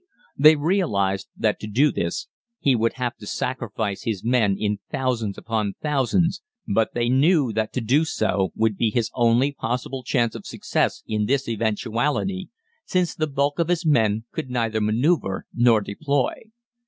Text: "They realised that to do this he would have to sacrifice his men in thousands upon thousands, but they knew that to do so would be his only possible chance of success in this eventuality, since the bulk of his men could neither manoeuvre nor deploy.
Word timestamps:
"They 0.35 0.55
realised 0.55 1.27
that 1.37 1.59
to 1.59 1.67
do 1.67 1.91
this 1.91 2.27
he 2.59 2.75
would 2.75 2.93
have 2.93 3.15
to 3.17 3.27
sacrifice 3.27 4.01
his 4.01 4.23
men 4.23 4.57
in 4.59 4.79
thousands 4.89 5.37
upon 5.37 5.75
thousands, 5.79 6.41
but 6.67 6.95
they 6.95 7.07
knew 7.07 7.53
that 7.53 7.71
to 7.73 7.81
do 7.81 8.03
so 8.03 8.51
would 8.55 8.77
be 8.77 8.89
his 8.89 9.11
only 9.13 9.51
possible 9.51 10.01
chance 10.01 10.33
of 10.33 10.47
success 10.47 11.03
in 11.05 11.27
this 11.27 11.47
eventuality, 11.47 12.49
since 12.83 13.13
the 13.13 13.27
bulk 13.27 13.59
of 13.59 13.67
his 13.67 13.85
men 13.85 14.25
could 14.31 14.49
neither 14.49 14.81
manoeuvre 14.81 15.43
nor 15.53 15.81
deploy. 15.81 16.33